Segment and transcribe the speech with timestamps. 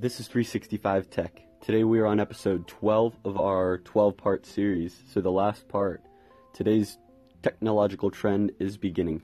[0.00, 1.42] This is 365 Tech.
[1.60, 4.96] Today we are on episode 12 of our 12 part series.
[5.12, 6.04] So, the last part.
[6.52, 6.98] Today's
[7.42, 9.22] technological trend is beginning.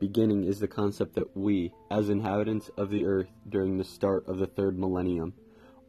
[0.00, 4.38] Beginning is the concept that we, as inhabitants of the earth during the start of
[4.38, 5.34] the third millennium,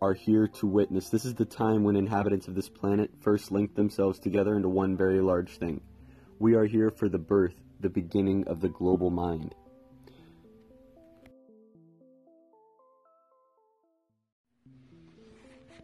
[0.04, 1.10] are here to witness.
[1.10, 4.96] This is the time when inhabitants of this planet first linked themselves together into one
[4.96, 5.82] very large thing.
[6.38, 9.56] We are here for the birth, the beginning of the global mind.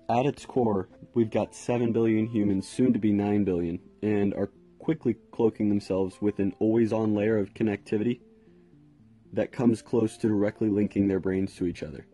[0.10, 4.50] At its core, we've got 7 billion humans, soon to be 9 billion, and are
[4.80, 8.22] quickly cloaking themselves with an always on layer of connectivity
[9.34, 12.08] that comes close to directly linking their brains to each other.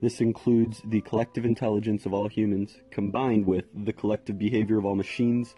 [0.00, 4.94] This includes the collective intelligence of all humans, combined with the collective behavior of all
[4.94, 5.56] machines,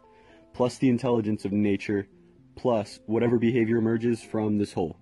[0.55, 2.09] plus the intelligence of nature,
[2.55, 4.97] plus whatever behavior emerges from this whole.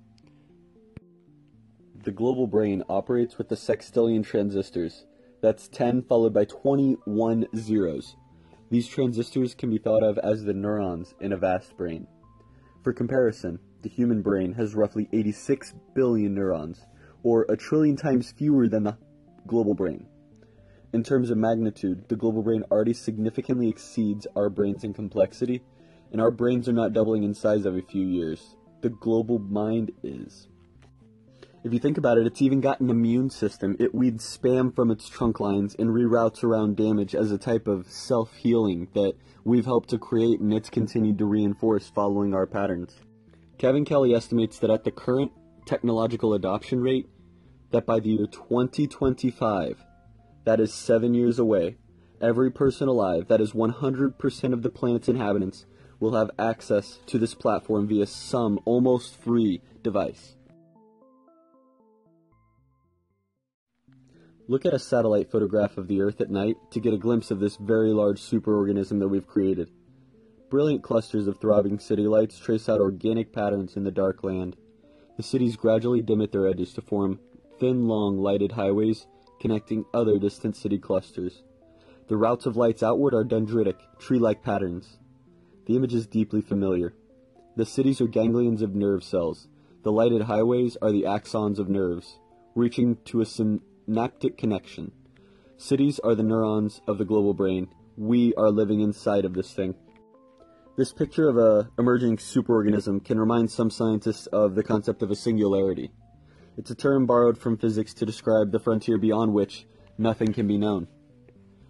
[2.03, 5.07] The global brain operates with the sextillion transistors,
[5.45, 8.17] that's 10 followed by 21 zeros.
[8.71, 12.07] These transistors can be thought of as the neurons in a vast brain.
[12.83, 16.87] For comparison, the human brain has roughly 86 billion neurons,
[17.23, 18.97] or a trillion times fewer than the
[19.47, 20.07] global brain.
[20.95, 25.63] In terms of magnitude, the global brain already significantly exceeds our brains in complexity,
[26.11, 28.57] and our brains are not doubling in size every few years.
[28.81, 30.49] The global mind is.
[31.65, 33.75] If you think about it, it's even got an immune system.
[33.81, 37.91] It weeds spam from its trunk lines and reroutes around damage as a type of
[37.91, 43.01] self healing that we've helped to create and it's continued to reinforce following our patterns.
[43.57, 45.33] Kevin Kelly estimates that at the current
[45.65, 47.09] technological adoption rate,
[47.71, 49.83] that by the year 2025,
[50.45, 51.77] that is seven years away,
[52.21, 55.65] every person alive, that is 100% of the planet's inhabitants,
[55.99, 60.37] will have access to this platform via some almost free device.
[64.47, 67.41] Look at a satellite photograph of the Earth at night to get a glimpse of
[67.41, 69.71] this very large superorganism that we've created.
[70.51, 74.57] Brilliant clusters of throbbing city lights trace out organic patterns in the dark land.
[75.17, 77.21] The cities gradually dim at their edges to form
[77.59, 79.07] thin, long, lighted highways
[79.41, 81.43] connecting other distant city clusters.
[82.09, 84.99] The routes of lights outward are dendritic, tree like patterns.
[85.67, 86.95] The image is deeply familiar.
[87.57, 89.49] The cities are ganglions of nerve cells.
[89.85, 92.19] The lighted highways are the axons of nerves,
[92.55, 93.27] reaching to a
[93.85, 94.93] synaptic connection.
[95.57, 97.69] Cities are the neurons of the global brain.
[97.97, 99.75] We are living inside of this thing.
[100.77, 105.17] This picture of a emerging superorganism can remind some scientists of the concept of a
[105.17, 105.91] singularity.
[106.57, 109.67] It's a term borrowed from physics to describe the frontier beyond which
[109.99, 110.89] nothing can be known.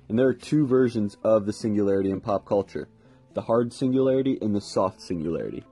[0.08, 2.88] And there are two versions of the singularity in pop culture
[3.34, 5.64] the hard singularity and the soft singularity.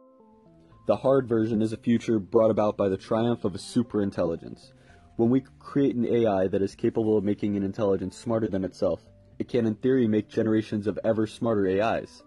[0.89, 4.73] The hard version is a future brought about by the triumph of a superintelligence,
[5.17, 9.03] when we create an AI that is capable of making an intelligence smarter than itself,
[9.39, 12.23] it can in theory make generations of ever smarter AIs.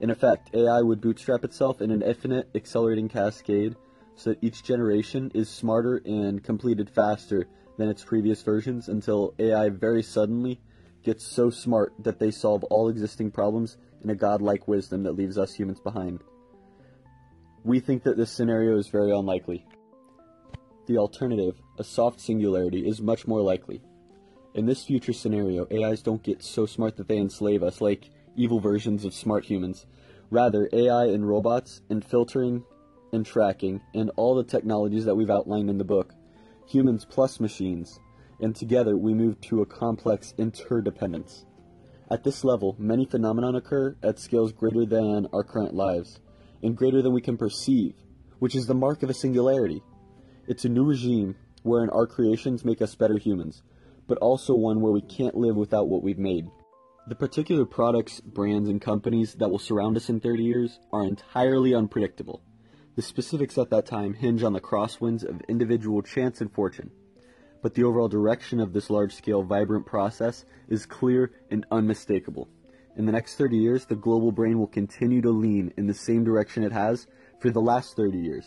[0.00, 3.76] In effect, AI would bootstrap itself in an infinite accelerating cascade
[4.16, 7.46] so that each generation is smarter and completed faster
[7.76, 10.60] than its previous versions until AI very suddenly
[11.02, 15.36] gets so smart that they solve all existing problems in a godlike wisdom that leaves
[15.38, 16.20] us humans behind.
[17.64, 19.66] We think that this scenario is very unlikely.
[20.86, 23.82] The alternative, a soft singularity, is much more likely.
[24.54, 28.60] In this future scenario, AIs don't get so smart that they enslave us like evil
[28.60, 29.86] versions of smart humans.
[30.30, 32.64] Rather, AI and robots, and filtering
[33.12, 36.14] and tracking, and all the technologies that we've outlined in the book,
[36.66, 38.00] humans plus machines,
[38.40, 41.44] and together we move to a complex interdependence.
[42.10, 46.20] At this level, many phenomena occur at scales greater than our current lives,
[46.62, 47.94] and greater than we can perceive,
[48.38, 49.82] which is the mark of a singularity.
[50.46, 53.62] It's a new regime wherein our creations make us better humans,
[54.06, 56.46] but also one where we can't live without what we've made.
[57.08, 61.74] The particular products, brands, and companies that will surround us in 30 years are entirely
[61.74, 62.42] unpredictable.
[62.96, 66.90] The specifics at that time hinge on the crosswinds of individual chance and fortune.
[67.62, 72.48] But the overall direction of this large scale, vibrant process is clear and unmistakable.
[72.96, 76.24] In the next 30 years, the global brain will continue to lean in the same
[76.24, 77.06] direction it has
[77.40, 78.46] for the last 30 years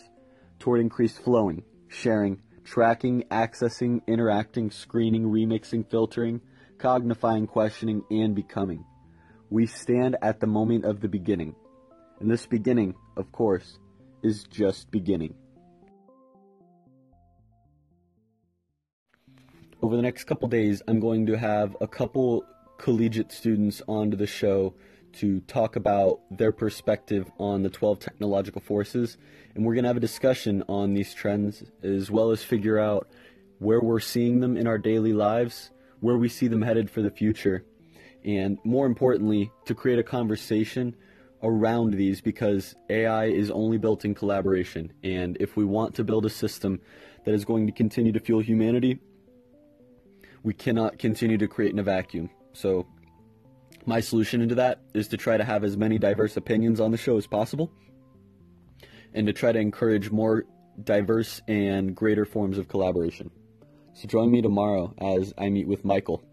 [0.59, 6.41] toward increased flowing, sharing, tracking, accessing, interacting, screening, remixing, filtering,
[6.77, 8.83] cognifying, questioning, and becoming.
[9.49, 11.55] We stand at the moment of the beginning.
[12.19, 13.79] And this beginning, of course,
[14.21, 15.33] is just beginning.
[19.81, 22.43] Over the next couple days, I'm going to have a couple
[22.77, 24.73] collegiate students onto the show
[25.17, 29.17] to talk about their perspective on the 12 technological forces.
[29.55, 33.09] And we're going to have a discussion on these trends as well as figure out
[33.59, 37.09] where we're seeing them in our daily lives, where we see them headed for the
[37.09, 37.65] future,
[38.23, 40.95] and more importantly, to create a conversation
[41.43, 44.91] around these because AI is only built in collaboration.
[45.03, 46.81] And if we want to build a system
[47.25, 48.99] that is going to continue to fuel humanity,
[50.43, 52.29] we cannot continue to create in a vacuum.
[52.53, 52.87] So,
[53.87, 56.97] my solution into that is to try to have as many diverse opinions on the
[56.97, 57.71] show as possible
[59.13, 60.43] and to try to encourage more
[60.83, 63.31] diverse and greater forms of collaboration.
[63.93, 66.23] So, join me tomorrow as I meet with Michael.